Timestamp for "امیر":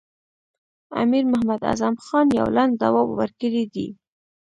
1.01-1.23